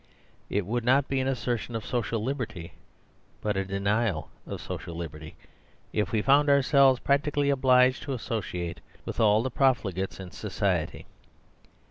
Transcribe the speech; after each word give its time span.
It 0.49 0.65
would 0.65 0.83
not 0.83 1.07
be 1.07 1.19
an 1.19 1.27
assertion 1.27 1.75
of 1.75 1.85
social 1.85 2.23
liberty, 2.23 2.73
but 3.39 3.55
a 3.55 3.63
de 3.63 3.79
nial 3.79 4.31
of 4.47 4.59
social 4.59 4.95
liberty, 4.95 5.35
if 5.93 6.11
we 6.11 6.23
found 6.23 6.49
ourselves 6.49 6.99
practically 6.99 7.51
obliged 7.51 8.01
to 8.01 8.13
associate 8.13 8.81
with 9.05 9.19
all 9.19 9.43
the 9.43 9.51
profligates 9.51 10.19
in 10.19 10.31
society. 10.31 11.05